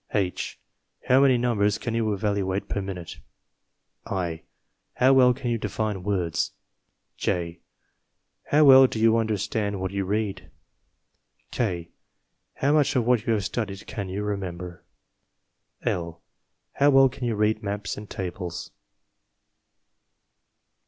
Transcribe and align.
H. 0.15 0.59
How 1.09 1.21
many 1.21 1.37
numbers 1.37 1.77
can 1.77 1.93
you 1.93 2.11
evaluate 2.11 2.67
per 2.67 2.81
minute? 2.81 3.19
/. 4.05 4.09
How 4.99 5.13
well 5.13 5.31
can 5.31 5.51
you 5.51 5.59
define 5.59 6.01
words? 6.01 6.53
J. 7.17 7.59
How 8.47 8.63
Well 8.65 8.87
Do 8.87 8.99
You 8.99 9.17
Understand 9.17 9.79
What 9.79 9.91
You 9.91 10.05
Read? 10.05 10.49
K. 11.51 11.89
How 12.55 12.73
much 12.73 12.95
of 12.95 13.05
what 13.05 13.27
you 13.27 13.33
have 13.33 13.45
studied 13.45 13.85
can 13.85 14.09
you 14.09 14.23
remember? 14.23 14.83
L. 15.83 16.23
How 16.73 16.89
well 16.89 17.07
can 17.07 17.25
you 17.25 17.35
read 17.35 17.61
maps 17.61 17.95
and 17.95 18.09
tables? 18.09 18.71